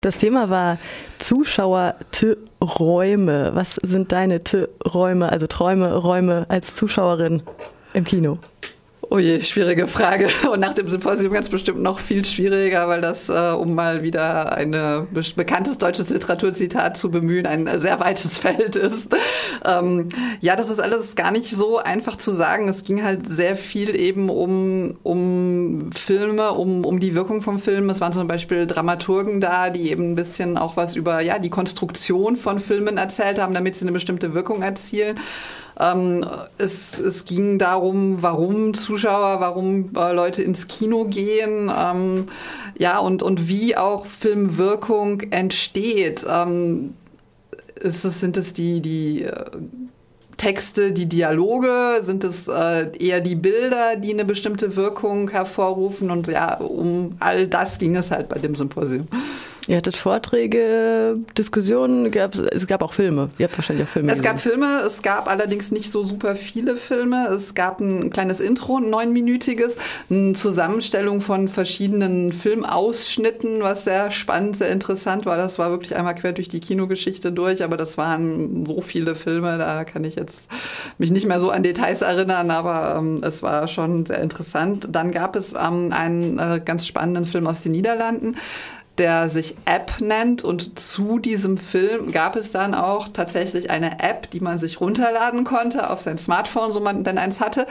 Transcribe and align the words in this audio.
Das 0.00 0.16
Thema 0.16 0.48
war 0.48 0.78
Zuschauer-Räume. 1.18 3.50
Was 3.54 3.74
sind 3.82 4.12
deine 4.12 4.40
Räume, 4.86 5.32
also 5.32 5.48
Träume, 5.48 5.92
Räume 5.92 6.46
als 6.48 6.72
Zuschauerin 6.72 7.42
im 7.94 8.04
Kino? 8.04 8.38
Oh 9.10 9.18
je, 9.18 9.40
schwierige 9.40 9.86
Frage. 9.86 10.28
Und 10.52 10.60
nach 10.60 10.74
dem 10.74 10.86
Symposium 10.88 11.32
ganz 11.32 11.48
bestimmt 11.48 11.80
noch 11.80 11.98
viel 11.98 12.26
schwieriger, 12.26 12.88
weil 12.88 13.00
das, 13.00 13.30
äh, 13.30 13.52
um 13.52 13.74
mal 13.74 14.02
wieder 14.02 14.52
ein 14.52 14.72
be 14.72 15.06
bekanntes 15.34 15.78
deutsches 15.78 16.10
Literaturzitat 16.10 16.98
zu 16.98 17.10
bemühen, 17.10 17.46
ein 17.46 17.78
sehr 17.78 18.00
weites 18.00 18.36
Feld 18.38 18.76
ist. 18.76 19.08
Ähm, 19.64 20.10
ja, 20.40 20.56
das 20.56 20.68
ist 20.68 20.80
alles 20.80 21.14
gar 21.14 21.30
nicht 21.30 21.50
so 21.50 21.78
einfach 21.78 22.16
zu 22.16 22.32
sagen. 22.32 22.68
Es 22.68 22.84
ging 22.84 23.02
halt 23.02 23.26
sehr 23.26 23.56
viel 23.56 23.96
eben 23.96 24.28
um, 24.28 24.98
um 25.02 25.90
Filme, 25.94 26.52
um, 26.52 26.84
um 26.84 27.00
die 27.00 27.14
Wirkung 27.14 27.40
vom 27.40 27.58
Film. 27.58 27.88
Es 27.88 28.02
waren 28.02 28.12
zum 28.12 28.28
Beispiel 28.28 28.66
Dramaturgen 28.66 29.40
da, 29.40 29.70
die 29.70 29.90
eben 29.90 30.12
ein 30.12 30.14
bisschen 30.16 30.58
auch 30.58 30.76
was 30.76 30.94
über 30.94 31.20
ja, 31.22 31.38
die 31.38 31.50
Konstruktion 31.50 32.36
von 32.36 32.58
Filmen 32.58 32.98
erzählt 32.98 33.38
haben, 33.38 33.54
damit 33.54 33.74
sie 33.76 33.82
eine 33.86 33.92
bestimmte 33.92 34.34
Wirkung 34.34 34.60
erzielen. 34.60 35.18
Ähm, 35.78 36.24
es, 36.58 36.98
es 36.98 37.24
ging 37.24 37.58
darum, 37.58 38.22
warum 38.22 38.74
Zuschauer, 38.74 39.40
warum 39.40 39.90
äh, 39.96 40.12
Leute 40.12 40.42
ins 40.42 40.66
Kino 40.66 41.04
gehen, 41.04 41.70
ähm, 41.76 42.26
ja, 42.78 42.98
und, 42.98 43.22
und 43.22 43.48
wie 43.48 43.76
auch 43.76 44.06
Filmwirkung 44.06 45.20
entsteht. 45.30 46.24
Ähm, 46.28 46.94
ist 47.80 48.04
es, 48.04 48.20
sind 48.20 48.36
es 48.36 48.52
die, 48.52 48.80
die 48.80 49.22
äh, 49.22 49.44
Texte, 50.36 50.92
die 50.92 51.06
Dialoge? 51.06 52.02
Sind 52.02 52.24
es 52.24 52.48
äh, 52.48 52.90
eher 52.98 53.20
die 53.20 53.34
Bilder, 53.34 53.96
die 53.96 54.12
eine 54.12 54.24
bestimmte 54.24 54.74
Wirkung 54.76 55.30
hervorrufen? 55.30 56.10
Und 56.10 56.26
ja, 56.28 56.58
um 56.58 57.16
all 57.20 57.46
das 57.46 57.78
ging 57.78 57.94
es 57.96 58.10
halt 58.10 58.28
bei 58.28 58.38
dem 58.38 58.54
Symposium. 58.54 59.06
Ihr 59.66 59.76
hattet 59.76 59.96
Vorträge, 59.96 61.16
Diskussionen, 61.36 62.10
gab, 62.10 62.34
es 62.34 62.66
gab 62.66 62.82
auch 62.82 62.94
Filme. 62.94 63.30
Ihr 63.38 63.46
habt 63.46 63.58
wahrscheinlich 63.58 63.86
auch 63.86 63.90
Filme. 63.90 64.12
Es 64.12 64.18
gesehen. 64.18 64.32
gab 64.32 64.40
Filme, 64.40 64.80
es 64.86 65.02
gab 65.02 65.28
allerdings 65.28 65.70
nicht 65.70 65.92
so 65.92 66.04
super 66.04 66.36
viele 66.36 66.76
Filme. 66.76 67.28
Es 67.28 67.54
gab 67.54 67.80
ein 67.80 68.10
kleines 68.10 68.40
Intro, 68.40 68.78
ein 68.78 68.88
neunminütiges, 68.88 69.76
eine 70.08 70.32
Zusammenstellung 70.32 71.20
von 71.20 71.48
verschiedenen 71.48 72.32
Filmausschnitten, 72.32 73.62
was 73.62 73.84
sehr 73.84 74.10
spannend, 74.10 74.56
sehr 74.56 74.70
interessant 74.70 75.26
war. 75.26 75.36
Das 75.36 75.58
war 75.58 75.70
wirklich 75.70 75.94
einmal 75.96 76.14
quer 76.14 76.32
durch 76.32 76.48
die 76.48 76.60
Kinogeschichte 76.60 77.32
durch, 77.32 77.62
aber 77.62 77.76
das 77.76 77.98
waren 77.98 78.64
so 78.64 78.80
viele 78.80 79.16
Filme, 79.16 79.58
da 79.58 79.84
kann 79.84 80.04
ich 80.04 80.16
jetzt 80.16 80.48
mich 80.96 81.10
nicht 81.10 81.26
mehr 81.26 81.40
so 81.40 81.50
an 81.50 81.62
Details 81.62 82.02
erinnern, 82.02 82.50
aber 82.50 82.96
ähm, 82.98 83.20
es 83.22 83.42
war 83.42 83.68
schon 83.68 84.06
sehr 84.06 84.22
interessant. 84.22 84.88
Dann 84.90 85.10
gab 85.10 85.36
es 85.36 85.52
ähm, 85.52 85.92
einen 85.92 86.38
äh, 86.38 86.60
ganz 86.64 86.86
spannenden 86.86 87.26
Film 87.26 87.46
aus 87.46 87.60
den 87.60 87.72
Niederlanden 87.72 88.36
der 88.98 89.28
sich 89.28 89.54
App 89.64 90.00
nennt. 90.00 90.42
Und 90.42 90.78
zu 90.78 91.18
diesem 91.18 91.58
Film 91.58 92.12
gab 92.12 92.36
es 92.36 92.50
dann 92.50 92.74
auch 92.74 93.08
tatsächlich 93.08 93.70
eine 93.70 94.00
App, 94.00 94.30
die 94.30 94.40
man 94.40 94.58
sich 94.58 94.80
runterladen 94.80 95.44
konnte 95.44 95.90
auf 95.90 96.00
sein 96.00 96.18
Smartphone, 96.18 96.72
so 96.72 96.80
man 96.80 97.04
denn 97.04 97.18
eins 97.18 97.40
hatte. 97.40 97.66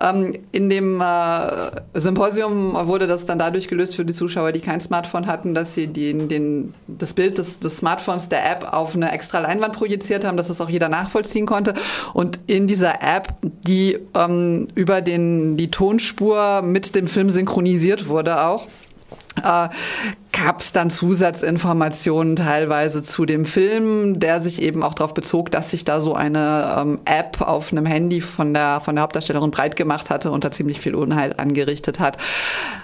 Ähm, 0.00 0.36
in 0.52 0.70
dem 0.70 1.00
äh, 1.00 1.70
Symposium 1.94 2.74
wurde 2.86 3.06
das 3.06 3.24
dann 3.24 3.38
dadurch 3.38 3.68
gelöst 3.68 3.96
für 3.96 4.04
die 4.04 4.14
Zuschauer, 4.14 4.52
die 4.52 4.60
kein 4.60 4.80
Smartphone 4.80 5.26
hatten, 5.26 5.54
dass 5.54 5.74
sie 5.74 5.88
den, 5.88 6.28
den, 6.28 6.74
das 6.86 7.14
Bild 7.14 7.38
des, 7.38 7.58
des 7.60 7.78
Smartphones 7.78 8.28
der 8.28 8.50
App 8.50 8.72
auf 8.72 8.94
eine 8.94 9.12
extra 9.12 9.38
Leinwand 9.40 9.74
projiziert 9.74 10.24
haben, 10.24 10.36
dass 10.36 10.48
das 10.48 10.60
auch 10.60 10.70
jeder 10.70 10.88
nachvollziehen 10.88 11.46
konnte. 11.46 11.74
Und 12.14 12.38
in 12.46 12.66
dieser 12.66 13.02
App, 13.02 13.34
die 13.42 13.98
ähm, 14.14 14.68
über 14.74 15.00
den, 15.00 15.56
die 15.56 15.70
Tonspur 15.70 16.62
mit 16.62 16.94
dem 16.94 17.08
Film 17.08 17.30
synchronisiert 17.30 18.08
wurde 18.08 18.44
auch, 18.44 18.66
äh, 19.42 19.68
gab 20.44 20.60
es 20.60 20.72
dann 20.72 20.90
Zusatzinformationen 20.90 22.36
teilweise 22.36 23.02
zu 23.02 23.26
dem 23.26 23.44
Film, 23.44 24.20
der 24.20 24.40
sich 24.40 24.62
eben 24.62 24.82
auch 24.82 24.94
darauf 24.94 25.14
bezog, 25.14 25.50
dass 25.50 25.70
sich 25.70 25.84
da 25.84 26.00
so 26.00 26.14
eine 26.14 26.76
ähm, 26.78 26.98
App 27.04 27.40
auf 27.40 27.72
einem 27.72 27.86
Handy 27.86 28.20
von 28.20 28.54
der, 28.54 28.80
von 28.80 28.94
der 28.94 29.02
Hauptdarstellerin 29.02 29.50
breit 29.50 29.76
gemacht 29.76 30.10
hatte 30.10 30.30
und 30.30 30.44
da 30.44 30.50
ziemlich 30.50 30.80
viel 30.80 30.94
Unheil 30.94 31.34
angerichtet 31.36 31.98
hat. 31.98 32.18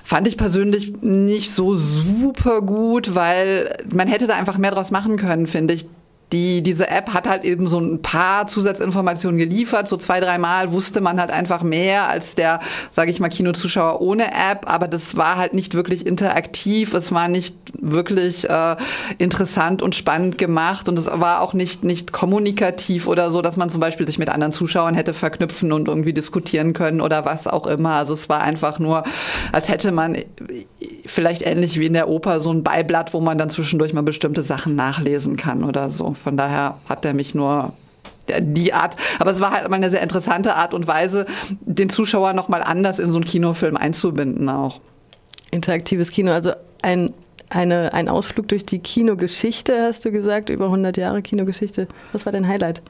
Fand 0.02 0.26
ich 0.26 0.36
persönlich 0.36 0.94
nicht 1.00 1.52
so 1.52 1.74
super 1.74 2.60
gut, 2.60 3.14
weil 3.14 3.76
man 3.92 4.08
hätte 4.08 4.26
da 4.26 4.34
einfach 4.34 4.58
mehr 4.58 4.72
draus 4.72 4.90
machen 4.90 5.16
können, 5.16 5.46
finde 5.46 5.74
ich 5.74 5.86
die, 6.32 6.62
diese 6.62 6.88
App 6.88 7.10
hat 7.10 7.28
halt 7.28 7.44
eben 7.44 7.68
so 7.68 7.78
ein 7.78 8.02
paar 8.02 8.46
Zusatzinformationen 8.46 9.38
geliefert. 9.38 9.88
So 9.88 9.96
zwei, 9.96 10.20
dreimal 10.20 10.72
wusste 10.72 11.00
man 11.00 11.20
halt 11.20 11.30
einfach 11.30 11.62
mehr 11.62 12.08
als 12.08 12.34
der, 12.34 12.60
sage 12.90 13.10
ich 13.10 13.20
mal, 13.20 13.28
Kinozuschauer 13.28 14.00
ohne 14.00 14.26
App. 14.26 14.66
Aber 14.66 14.88
das 14.88 15.16
war 15.16 15.36
halt 15.36 15.54
nicht 15.54 15.74
wirklich 15.74 16.06
interaktiv. 16.06 16.94
Es 16.94 17.12
war 17.12 17.28
nicht 17.28 17.56
wirklich 17.80 18.48
äh, 18.48 18.76
interessant 19.18 19.82
und 19.82 19.94
spannend 19.94 20.38
gemacht. 20.38 20.88
Und 20.88 20.98
es 20.98 21.06
war 21.06 21.40
auch 21.40 21.52
nicht, 21.52 21.84
nicht 21.84 22.12
kommunikativ 22.12 23.06
oder 23.06 23.30
so, 23.30 23.42
dass 23.42 23.56
man 23.56 23.70
zum 23.70 23.80
Beispiel 23.80 24.06
sich 24.06 24.18
mit 24.18 24.28
anderen 24.28 24.52
Zuschauern 24.52 24.94
hätte 24.94 25.14
verknüpfen 25.14 25.72
und 25.72 25.88
irgendwie 25.88 26.12
diskutieren 26.12 26.72
können 26.72 27.00
oder 27.00 27.24
was 27.24 27.46
auch 27.46 27.66
immer. 27.66 27.92
Also 27.94 28.14
es 28.14 28.28
war 28.28 28.40
einfach 28.40 28.78
nur, 28.78 29.04
als 29.52 29.68
hätte 29.68 29.92
man 29.92 30.16
vielleicht 31.06 31.42
ähnlich 31.42 31.78
wie 31.78 31.86
in 31.86 31.92
der 31.92 32.08
Oper 32.08 32.40
so 32.40 32.50
ein 32.50 32.62
Beiblatt, 32.62 33.14
wo 33.14 33.20
man 33.20 33.38
dann 33.38 33.50
zwischendurch 33.50 33.92
mal 33.92 34.02
bestimmte 34.02 34.42
Sachen 34.42 34.74
nachlesen 34.74 35.36
kann 35.36 35.64
oder 35.64 35.90
so. 35.90 36.14
Von 36.14 36.36
daher 36.36 36.78
hat 36.88 37.04
er 37.04 37.14
mich 37.14 37.34
nur 37.34 37.72
die 38.40 38.72
Art, 38.72 38.96
aber 39.18 39.30
es 39.30 39.40
war 39.40 39.50
halt 39.50 39.68
mal 39.68 39.76
eine 39.76 39.90
sehr 39.90 40.02
interessante 40.02 40.54
Art 40.54 40.72
und 40.72 40.86
Weise, 40.86 41.26
den 41.60 41.90
Zuschauer 41.90 42.32
noch 42.32 42.48
mal 42.48 42.62
anders 42.62 42.98
in 42.98 43.10
so 43.10 43.18
einen 43.18 43.26
Kinofilm 43.26 43.76
einzubinden 43.76 44.48
auch. 44.48 44.80
Interaktives 45.50 46.10
Kino, 46.10 46.32
also 46.32 46.52
ein 46.80 47.12
eine, 47.50 47.92
ein 47.92 48.08
Ausflug 48.08 48.48
durch 48.48 48.66
die 48.66 48.80
Kinogeschichte, 48.80 49.80
hast 49.82 50.04
du 50.04 50.10
gesagt, 50.10 50.48
über 50.48 50.66
100 50.66 50.96
Jahre 50.96 51.22
Kinogeschichte. 51.22 51.88
Was 52.12 52.26
war 52.26 52.32
dein 52.32 52.48
Highlight? 52.48 52.82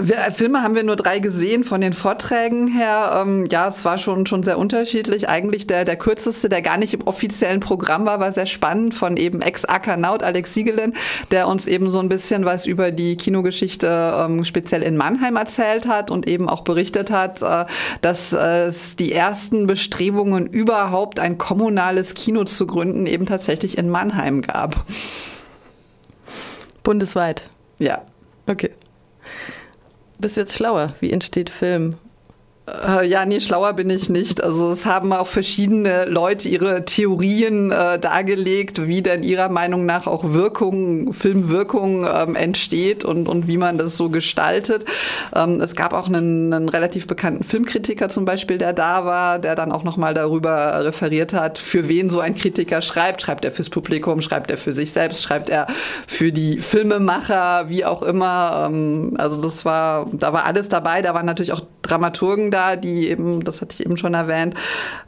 Wir, 0.00 0.16
Filme 0.32 0.62
haben 0.62 0.74
wir 0.76 0.84
nur 0.84 0.96
drei 0.96 1.18
gesehen 1.18 1.64
von 1.64 1.80
den 1.80 1.92
Vorträgen 1.92 2.68
her. 2.68 3.20
Ähm, 3.20 3.46
ja, 3.50 3.68
es 3.68 3.84
war 3.84 3.98
schon, 3.98 4.26
schon 4.26 4.42
sehr 4.42 4.58
unterschiedlich. 4.58 5.28
Eigentlich 5.28 5.66
der, 5.66 5.84
der 5.84 5.96
kürzeste, 5.96 6.48
der 6.48 6.62
gar 6.62 6.76
nicht 6.76 6.94
im 6.94 7.06
offiziellen 7.06 7.60
Programm 7.60 8.06
war, 8.06 8.20
war 8.20 8.32
sehr 8.32 8.46
spannend 8.46 8.94
von 8.94 9.16
eben 9.16 9.42
Ex-Akanaut 9.42 10.22
Alex 10.22 10.54
Siegelin, 10.54 10.94
der 11.30 11.48
uns 11.48 11.66
eben 11.66 11.90
so 11.90 11.98
ein 11.98 12.08
bisschen 12.08 12.44
was 12.44 12.66
über 12.66 12.92
die 12.92 13.16
Kinogeschichte 13.16 14.14
ähm, 14.16 14.44
speziell 14.44 14.82
in 14.82 14.96
Mannheim 14.96 15.36
erzählt 15.36 15.88
hat 15.88 16.10
und 16.10 16.28
eben 16.28 16.48
auch 16.48 16.62
berichtet 16.62 17.10
hat, 17.10 17.42
äh, 17.42 17.64
dass 18.00 18.32
es 18.32 18.94
die 18.96 19.12
ersten 19.12 19.66
Bestrebungen 19.66 20.46
überhaupt 20.46 21.18
ein 21.18 21.38
kommunales 21.38 22.14
Kino 22.14 22.44
zu 22.44 22.66
gründen 22.66 23.06
eben 23.06 23.26
tatsächlich 23.26 23.78
in 23.78 23.88
Mannheim 23.88 24.42
gab. 24.42 24.84
Bundesweit? 26.82 27.42
Ja. 27.78 28.02
Okay. 28.46 28.70
Bist 30.18 30.36
jetzt 30.36 30.54
schlauer? 30.54 30.94
Wie 31.00 31.12
entsteht 31.12 31.48
Film? 31.48 31.94
Äh, 32.86 33.06
ja, 33.06 33.24
nee, 33.24 33.40
schlauer 33.40 33.72
bin 33.72 33.90
ich 33.90 34.08
nicht. 34.08 34.42
Also 34.42 34.70
es 34.70 34.86
haben 34.86 35.12
auch 35.12 35.26
verschiedene 35.26 36.04
Leute 36.06 36.48
ihre 36.48 36.84
Theorien 36.84 37.70
äh, 37.70 37.98
dargelegt, 37.98 38.86
wie 38.86 39.02
denn 39.02 39.22
ihrer 39.22 39.48
Meinung 39.48 39.86
nach 39.86 40.06
auch 40.06 40.32
Wirkung, 40.32 41.12
Filmwirkung 41.12 42.06
ähm, 42.06 42.36
entsteht 42.36 43.04
und, 43.04 43.28
und 43.28 43.46
wie 43.46 43.56
man 43.56 43.78
das 43.78 43.96
so 43.96 44.08
gestaltet. 44.08 44.84
Ähm, 45.34 45.60
es 45.60 45.76
gab 45.76 45.92
auch 45.92 46.08
einen, 46.08 46.52
einen 46.52 46.68
relativ 46.68 47.06
bekannten 47.06 47.44
Filmkritiker 47.44 48.08
zum 48.08 48.24
Beispiel, 48.24 48.58
der 48.58 48.72
da 48.72 49.04
war, 49.04 49.38
der 49.38 49.54
dann 49.54 49.72
auch 49.72 49.84
nochmal 49.84 50.14
darüber 50.14 50.84
referiert 50.84 51.32
hat, 51.32 51.58
für 51.58 51.88
wen 51.88 52.10
so 52.10 52.20
ein 52.20 52.34
Kritiker 52.34 52.82
schreibt. 52.82 53.22
Schreibt 53.22 53.44
er 53.44 53.52
fürs 53.52 53.70
Publikum, 53.70 54.20
schreibt 54.20 54.50
er 54.50 54.58
für 54.58 54.72
sich 54.72 54.92
selbst, 54.92 55.22
schreibt 55.22 55.48
er 55.48 55.66
für 56.06 56.32
die 56.32 56.58
Filmemacher, 56.58 57.68
wie 57.68 57.84
auch 57.84 58.02
immer. 58.02 58.68
Ähm, 58.68 59.14
also 59.18 59.40
das 59.40 59.64
war, 59.64 60.06
da 60.12 60.32
war 60.32 60.44
alles 60.44 60.68
dabei. 60.68 61.02
Da 61.02 61.14
waren 61.14 61.26
natürlich 61.26 61.52
auch 61.52 61.62
Dramaturgen 61.82 62.50
da 62.50 62.57
da, 62.58 62.76
die 62.76 63.08
eben, 63.08 63.44
das 63.44 63.60
hatte 63.60 63.74
ich 63.78 63.86
eben 63.86 63.96
schon 63.96 64.14
erwähnt, 64.14 64.54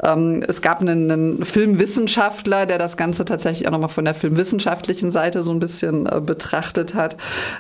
ähm, 0.03 0.43
es 0.47 0.63
gab 0.63 0.81
einen, 0.81 1.11
einen, 1.11 1.45
Filmwissenschaftler, 1.45 2.67
der 2.67 2.79
das 2.79 2.97
Ganze 2.97 3.25
tatsächlich 3.25 3.67
auch 3.67 3.73
nochmal 3.73 3.89
von 3.89 4.05
der 4.05 4.15
filmwissenschaftlichen 4.15 5.11
Seite 5.11 5.43
so 5.43 5.51
ein 5.51 5.59
bisschen 5.59 6.07
äh, 6.07 6.21
betrachtet 6.21 6.95
hat. 6.95 7.17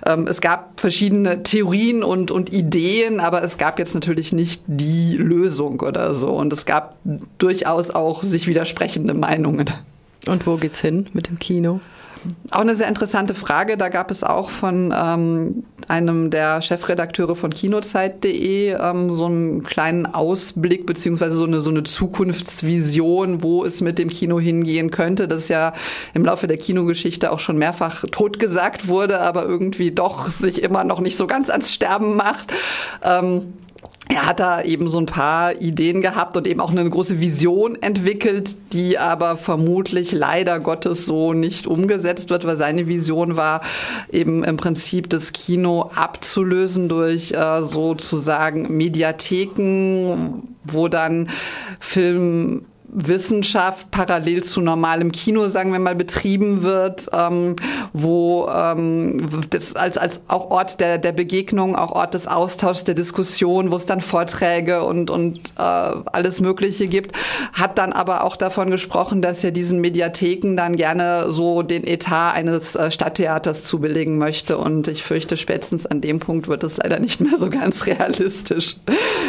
Ähm, 0.06 0.26
es 0.28 0.40
gab 0.40 0.80
verschiedene 0.80 1.42
Theorien 1.42 2.04
und, 2.04 2.30
und 2.30 2.52
Ideen, 2.52 3.20
aber 3.20 3.42
es 3.42 3.58
gab 3.58 3.78
jetzt 3.78 3.94
natürlich 3.94 4.32
nicht 4.32 4.62
die 4.66 5.16
Lösung 5.16 5.80
oder 5.80 6.14
so. 6.14 6.30
Und 6.30 6.52
es 6.52 6.66
gab 6.66 6.96
durchaus 7.38 7.90
auch 7.90 8.22
sich 8.22 8.46
widersprechende 8.46 9.14
Meinungen. 9.14 9.66
Und 10.26 10.46
wo 10.46 10.56
geht's 10.56 10.80
hin 10.80 11.06
mit 11.12 11.28
dem 11.28 11.38
Kino? 11.38 11.80
Auch 12.50 12.60
eine 12.60 12.74
sehr 12.74 12.88
interessante 12.88 13.34
Frage. 13.34 13.76
Da 13.76 13.88
gab 13.88 14.10
es 14.10 14.24
auch 14.24 14.50
von 14.50 14.94
ähm, 14.96 15.64
einem 15.88 16.30
der 16.30 16.60
Chefredakteure 16.60 17.34
von 17.34 17.50
kinozeit.de 17.50 18.76
ähm, 18.78 19.12
so 19.12 19.26
einen 19.26 19.62
kleinen 19.62 20.06
Ausblick 20.06 20.86
beziehungsweise 20.86 21.36
so 21.36 21.44
eine, 21.44 21.60
so 21.60 21.70
eine 21.70 21.82
Zukunftsvision, 21.82 23.42
wo 23.42 23.64
es 23.64 23.80
mit 23.80 23.98
dem 23.98 24.08
Kino 24.08 24.38
hingehen 24.38 24.90
könnte. 24.90 25.28
Das 25.28 25.48
ja 25.48 25.72
im 26.14 26.24
Laufe 26.24 26.46
der 26.46 26.58
Kinogeschichte 26.58 27.32
auch 27.32 27.40
schon 27.40 27.56
mehrfach 27.58 28.04
totgesagt 28.10 28.88
wurde, 28.88 29.20
aber 29.20 29.44
irgendwie 29.44 29.90
doch 29.90 30.28
sich 30.28 30.62
immer 30.62 30.84
noch 30.84 31.00
nicht 31.00 31.16
so 31.16 31.26
ganz 31.26 31.50
ans 31.50 31.72
Sterben 31.72 32.16
macht. 32.16 32.52
Ähm, 33.02 33.54
er 34.10 34.26
hat 34.26 34.40
da 34.40 34.62
eben 34.62 34.90
so 34.90 34.98
ein 34.98 35.06
paar 35.06 35.60
Ideen 35.60 36.00
gehabt 36.00 36.36
und 36.36 36.46
eben 36.48 36.60
auch 36.60 36.72
eine 36.72 36.88
große 36.88 37.20
Vision 37.20 37.80
entwickelt, 37.80 38.56
die 38.72 38.98
aber 38.98 39.36
vermutlich 39.36 40.10
leider 40.10 40.58
Gottes 40.58 41.06
so 41.06 41.32
nicht 41.32 41.68
umgesetzt 41.68 42.28
wird, 42.28 42.44
weil 42.44 42.56
seine 42.56 42.88
Vision 42.88 43.36
war 43.36 43.60
eben 44.10 44.42
im 44.42 44.56
Prinzip 44.56 45.08
das 45.08 45.32
Kino 45.32 45.90
abzulösen 45.94 46.88
durch 46.88 47.32
äh, 47.32 47.62
sozusagen 47.62 48.76
Mediatheken, 48.76 50.42
wo 50.64 50.88
dann 50.88 51.30
Film 51.78 52.66
Wissenschaft 52.92 53.90
parallel 53.90 54.42
zu 54.42 54.60
normalem 54.60 55.12
Kino, 55.12 55.48
sagen 55.48 55.72
wir 55.72 55.78
mal, 55.78 55.94
betrieben 55.94 56.62
wird, 56.62 57.08
ähm, 57.12 57.56
wo 57.92 58.48
ähm, 58.52 59.28
das 59.50 59.76
als, 59.76 59.96
als 59.96 60.20
auch 60.28 60.50
Ort 60.50 60.80
der, 60.80 60.98
der 60.98 61.12
Begegnung, 61.12 61.76
auch 61.76 61.92
Ort 61.92 62.14
des 62.14 62.26
Austauschs, 62.26 62.84
der 62.84 62.94
Diskussion, 62.94 63.70
wo 63.70 63.76
es 63.76 63.86
dann 63.86 64.00
Vorträge 64.00 64.82
und, 64.84 65.10
und 65.10 65.38
äh, 65.56 65.62
alles 65.62 66.40
Mögliche 66.40 66.88
gibt, 66.88 67.12
hat 67.52 67.78
dann 67.78 67.92
aber 67.92 68.24
auch 68.24 68.36
davon 68.36 68.70
gesprochen, 68.70 69.22
dass 69.22 69.44
er 69.44 69.52
diesen 69.52 69.80
Mediatheken 69.80 70.56
dann 70.56 70.76
gerne 70.76 71.30
so 71.30 71.62
den 71.62 71.86
Etat 71.86 72.32
eines 72.32 72.74
äh, 72.74 72.90
Stadttheaters 72.90 73.64
zubelegen 73.64 74.18
möchte. 74.18 74.58
Und 74.58 74.88
ich 74.88 75.02
fürchte, 75.02 75.36
spätestens 75.36 75.86
an 75.86 76.00
dem 76.00 76.18
Punkt 76.18 76.48
wird 76.48 76.64
es 76.64 76.78
leider 76.78 76.98
nicht 76.98 77.20
mehr 77.20 77.38
so 77.38 77.50
ganz 77.50 77.86
realistisch. 77.86 78.76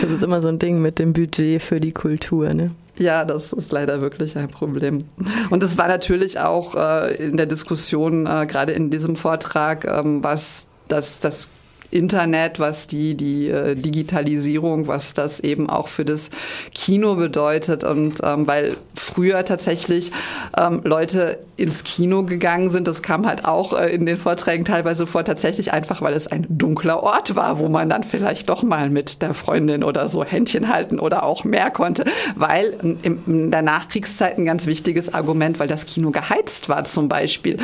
Das 0.02 0.10
ist 0.10 0.24
immer 0.24 0.42
so 0.42 0.48
ein 0.48 0.58
Ding 0.58 0.82
mit 0.82 0.98
dem 0.98 1.14
Budget 1.14 1.62
für 1.62 1.80
die 1.80 1.92
Kultur, 1.92 2.54
ne? 2.54 2.72
Ja, 2.98 3.26
das 3.26 3.54
ist 3.54 3.72
leider 3.72 4.02
wirklich 4.02 4.38
ein 4.38 4.50
Problem. 4.50 5.06
Und 5.50 5.64
es 5.64 5.78
war 5.78 5.88
natürlich 5.88 6.40
auch 6.40 6.76
äh, 6.76 7.16
in 7.16 7.38
der 7.38 7.46
Diskussion, 7.46 8.26
äh, 8.26 8.46
gerade 8.46 8.74
in 8.74 8.90
diesem 8.90 9.16
Vortrag, 9.16 9.86
ähm, 9.86 10.24
was 10.24 10.68
das, 10.88 11.20
das 11.20 11.50
Internet, 11.92 12.60
was 12.60 12.88
die, 12.88 13.16
die 13.16 13.50
äh, 13.50 13.76
Digitalisierung, 13.76 14.88
was 14.88 15.14
das 15.14 15.40
eben 15.42 15.70
auch 15.70 15.88
für 15.88 16.06
das 16.06 16.30
Kino 16.74 17.16
bedeutet. 17.16 17.84
Und 17.84 18.20
ähm, 18.24 18.48
weil 18.48 18.78
früher 18.96 19.46
tatsächlich 19.46 20.12
ähm, 20.58 20.82
Leute 20.84 21.40
ins 21.58 21.84
Kino 21.84 22.24
gegangen 22.24 22.70
sind, 22.70 22.88
das 22.88 23.02
kam 23.02 23.28
halt 23.28 23.46
auch 23.46 23.78
äh, 23.78 23.94
in 23.94 24.06
den 24.06 24.18
Vorträgen 24.18 24.66
teilweise 24.66 25.06
vor, 25.06 25.24
tatsächlich 25.24 25.74
einfach, 25.74 26.02
weil 26.02 26.14
es 26.14 26.28
ein 26.28 26.46
dunkler 26.50 27.04
Ort 27.04 27.36
war, 27.36 27.60
wo 27.60 27.68
man 27.68 27.90
dann 27.90 28.04
vielleicht 28.04 28.50
doch 28.50 28.64
mal 28.64 28.90
mit 28.90 29.22
der 29.22 29.34
Freundin 29.34 29.84
oder 29.84 30.08
so 30.08 30.24
Händchen 30.24 30.70
halten 30.70 31.00
oder 31.00 31.24
auch 31.24 31.44
mehr 31.44 31.70
konnte. 31.72 32.06
Weil 32.36 32.74
in 33.04 33.52
der 33.52 33.62
Nachkriegszeit 33.62 34.38
ein 34.38 34.46
ganz 34.46 34.66
wichtiges 34.66 35.14
Argument, 35.14 35.60
weil 35.60 35.68
das 35.68 35.86
Kino 35.86 36.12
geheizt 36.12 36.70
war 36.70 36.86
zum 36.86 37.10
Beispiel. 37.10 37.58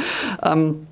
Ähm, 0.44 0.88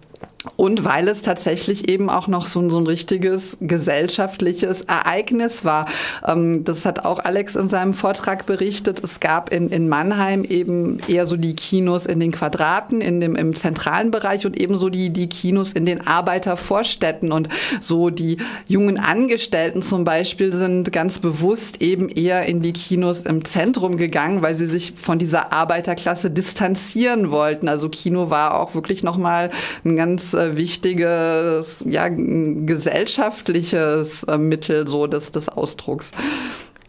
und 0.55 0.83
weil 0.83 1.07
es 1.07 1.21
tatsächlich 1.21 1.89
eben 1.89 2.09
auch 2.09 2.27
noch 2.27 2.45
so, 2.45 2.67
so 2.69 2.77
ein 2.77 2.87
richtiges 2.87 3.57
gesellschaftliches 3.61 4.83
Ereignis 4.83 5.65
war. 5.65 5.85
Ähm, 6.25 6.63
das 6.63 6.85
hat 6.85 7.05
auch 7.05 7.19
Alex 7.19 7.55
in 7.55 7.69
seinem 7.69 7.93
Vortrag 7.93 8.45
berichtet. 8.45 9.01
Es 9.03 9.19
gab 9.19 9.51
in, 9.51 9.69
in 9.69 9.89
Mannheim 9.89 10.43
eben 10.43 10.99
eher 11.07 11.25
so 11.25 11.37
die 11.37 11.55
Kinos 11.55 12.05
in 12.05 12.19
den 12.19 12.31
Quadraten, 12.31 13.01
in 13.01 13.19
dem, 13.19 13.35
im 13.35 13.55
zentralen 13.55 14.11
Bereich 14.11 14.45
und 14.45 14.59
ebenso 14.59 14.89
die, 14.89 15.09
die 15.09 15.27
Kinos 15.27 15.73
in 15.73 15.85
den 15.85 16.05
Arbeitervorstädten. 16.05 17.31
Und 17.31 17.49
so 17.81 18.09
die 18.09 18.37
jungen 18.67 18.97
Angestellten 18.97 19.81
zum 19.81 20.03
Beispiel 20.03 20.53
sind 20.53 20.91
ganz 20.91 21.19
bewusst 21.19 21.81
eben 21.81 22.09
eher 22.09 22.45
in 22.45 22.61
die 22.61 22.73
Kinos 22.73 23.23
im 23.23 23.45
Zentrum 23.45 23.97
gegangen, 23.97 24.41
weil 24.41 24.55
sie 24.55 24.67
sich 24.67 24.93
von 24.95 25.19
dieser 25.19 25.51
Arbeiterklasse 25.51 26.29
distanzieren 26.31 27.31
wollten. 27.31 27.67
Also 27.67 27.89
Kino 27.89 28.29
war 28.29 28.59
auch 28.59 28.75
wirklich 28.75 29.03
nochmal 29.03 29.51
ein 29.83 29.95
ganz 29.95 30.34
wichtiges, 30.35 31.83
ja, 31.87 32.09
gesellschaftliches 32.09 34.23
äh, 34.23 34.37
Mittel 34.37 34.87
so 34.87 35.07
des, 35.07 35.31
des 35.31 35.49
Ausdrucks. 35.49 36.11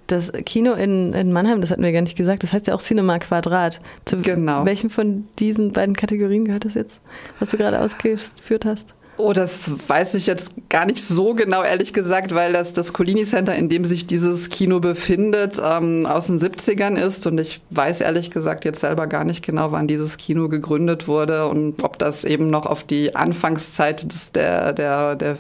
Das 0.07 0.31
Kino 0.45 0.75
in, 0.75 1.15
in 1.15 1.33
Mannheim, 1.33 1.61
das 1.61 1.71
hatten 1.71 1.83
wir 1.83 1.93
gar 1.93 2.03
nicht 2.03 2.17
gesagt, 2.17 2.45
das 2.45 2.53
heißt 2.53 2.69
ja 2.69 2.75
auch 2.75 2.83
Cinema 2.83 3.19
Quadrat. 3.19 3.81
Zu 4.05 4.19
genau. 4.19 4.65
welchen 4.65 4.89
von 4.89 5.27
diesen 5.39 5.73
beiden 5.73 5.97
Kategorien 5.97 6.45
gehört 6.45 6.65
das 6.65 6.75
jetzt, 6.75 7.01
was 7.41 7.51
du 7.51 7.57
gerade 7.57 7.81
ausgeführt 7.81 8.65
hast? 8.65 8.95
Oh, 9.19 9.33
das 9.33 9.73
weiß 9.89 10.15
ich 10.15 10.27
jetzt 10.27 10.53
gar 10.69 10.85
nicht 10.85 11.03
so 11.03 11.33
genau, 11.33 11.63
ehrlich 11.63 11.95
gesagt, 11.95 12.35
weil 12.35 12.53
das 12.53 12.73
das 12.73 12.93
Collini 12.93 13.25
Center, 13.25 13.55
in 13.55 13.71
dem 13.71 13.87
sich 13.87 14.07
dieses 14.07 14.51
Kino 14.51 14.79
befindet, 14.79 15.59
ähm, 15.63 16.05
aus 16.05 16.27
den 16.27 16.39
70ern 16.39 16.97
ist. 16.97 17.27
Und 17.27 17.41
ich 17.41 17.63
weiß 17.71 18.03
ehrlich 18.03 18.31
gesagt 18.31 18.67
jetzt 18.67 18.81
selber 18.81 19.07
gar 19.07 19.25
nicht 19.25 19.43
genau, 19.43 19.73
wann 19.73 19.89
dieses 19.89 20.19
Kino 20.19 20.49
gegründet 20.49 21.09
wurde 21.09 21.49
und 21.49 21.83
ob 21.83 21.99
das 21.99 22.25
eben 22.25 22.51
noch 22.51 22.67
auf 22.67 22.85
die 22.85 23.17
Anfangszeit 23.17 24.13
des, 24.13 24.33
der, 24.33 24.75
der, 24.75 25.17
der 25.17 25.39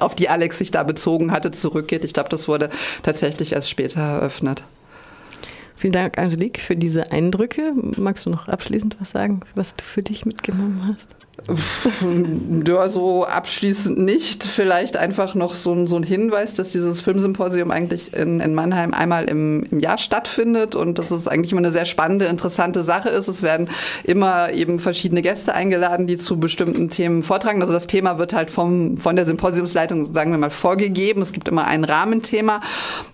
auf 0.00 0.14
die 0.14 0.28
Alex 0.28 0.58
sich 0.58 0.70
da 0.70 0.82
bezogen 0.82 1.32
hatte, 1.32 1.52
zurückgeht. 1.52 2.04
Ich 2.04 2.12
glaube, 2.12 2.28
das 2.28 2.48
wurde 2.48 2.68
tatsächlich 3.02 3.52
erst 3.52 3.70
später 3.70 4.00
eröffnet. 4.00 4.62
Vielen 5.74 5.92
Dank, 5.94 6.18
Angelique, 6.18 6.60
für 6.60 6.76
diese 6.76 7.10
Eindrücke. 7.10 7.72
Magst 7.96 8.26
du 8.26 8.30
noch 8.30 8.48
abschließend 8.48 8.98
was 9.00 9.12
sagen, 9.12 9.40
was 9.54 9.74
du 9.74 9.84
für 9.84 10.02
dich 10.02 10.26
mitgenommen 10.26 10.86
hast? 10.92 11.19
Ja, 12.66 12.88
so 12.88 13.24
abschließend 13.24 13.98
nicht. 13.98 14.44
Vielleicht 14.44 14.96
einfach 14.96 15.34
noch 15.34 15.54
so 15.54 15.72
ein, 15.72 15.86
so 15.86 15.96
ein 15.96 16.02
Hinweis, 16.02 16.54
dass 16.54 16.70
dieses 16.70 17.00
Filmsymposium 17.00 17.70
eigentlich 17.70 18.14
in, 18.14 18.40
in 18.40 18.54
Mannheim 18.54 18.92
einmal 18.92 19.24
im, 19.24 19.64
im 19.70 19.80
Jahr 19.80 19.98
stattfindet 19.98 20.74
und 20.74 20.98
dass 20.98 21.10
es 21.10 21.28
eigentlich 21.28 21.52
immer 21.52 21.60
eine 21.60 21.70
sehr 21.70 21.84
spannende, 21.84 22.26
interessante 22.26 22.82
Sache 22.82 23.08
ist. 23.08 23.28
Es 23.28 23.42
werden 23.42 23.68
immer 24.04 24.52
eben 24.52 24.78
verschiedene 24.78 25.22
Gäste 25.22 25.54
eingeladen, 25.54 26.06
die 26.06 26.16
zu 26.16 26.38
bestimmten 26.38 26.90
Themen 26.90 27.22
vortragen. 27.22 27.60
Also 27.60 27.72
das 27.72 27.86
Thema 27.86 28.18
wird 28.18 28.34
halt 28.34 28.50
vom, 28.50 28.98
von 28.98 29.16
der 29.16 29.26
Symposiumsleitung, 29.26 30.12
sagen 30.12 30.30
wir 30.30 30.38
mal, 30.38 30.50
vorgegeben. 30.50 31.22
Es 31.22 31.32
gibt 31.32 31.48
immer 31.48 31.64
ein 31.64 31.84
Rahmenthema 31.84 32.60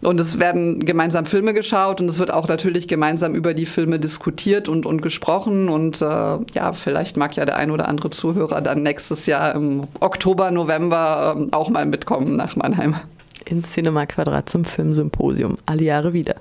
und 0.03 0.21
es 0.21 0.39
werden 0.39 0.85
gemeinsam 0.85 1.27
Filme 1.27 1.55
geschaut 1.55 2.01
und 2.01 2.09
es 2.09 2.19
wird 2.19 2.31
auch 2.31 2.49
natürlich 2.49 2.89
gemeinsam 2.89 3.35
über 3.35 3.55
die 3.55 3.67
Filme 3.67 3.99
diskutiert 3.99 4.69
und, 4.69 4.87
und 4.87 5.03
gesprochen 5.03 5.69
und 5.69 6.03
äh, 6.03 6.05
ja, 6.05 6.73
vielleicht 6.73 7.17
mag 7.17 7.37
ja 7.37 7.45
der 7.45 7.57
ein 7.57 7.71
oder 7.71 7.89
andere 7.89 8.11
Zuhörer 8.17 8.61
dann 8.61 8.83
nächstes 8.83 9.27
Jahr 9.27 9.55
im 9.55 9.85
Oktober, 10.01 10.51
November 10.51 11.35
ähm, 11.37 11.53
auch 11.53 11.69
mal 11.69 11.87
mitkommen 11.87 12.37
nach 12.37 12.57
Mannheim. 12.57 12.97
Ins 13.45 13.73
Cinema 13.73 14.07
Quadrat 14.07 14.49
zum 14.49 14.65
Filmsymposium. 14.65 15.59
Alle 15.67 15.85
Jahre 15.85 16.13
wieder. 16.13 16.37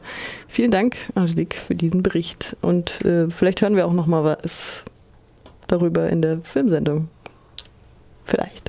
Vielen 0.48 0.72
Dank, 0.72 0.98
Angelique, 1.14 1.56
für 1.56 1.76
diesen 1.76 2.02
Bericht. 2.02 2.58
Und 2.62 3.06
äh, 3.06 3.30
vielleicht 3.30 3.62
hören 3.62 3.76
wir 3.76 3.86
auch 3.86 3.94
noch 3.94 4.08
mal 4.08 4.24
was 4.24 4.84
darüber 5.68 6.10
in 6.10 6.22
der 6.22 6.40
Filmsendung. 6.42 7.10
Vielleicht. 8.24 8.64